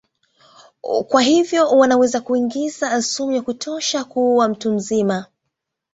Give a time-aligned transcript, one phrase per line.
[1.07, 5.25] Kwa hivyo wanaweza kuingiza sumu ya kutosha kuua mtu mzima.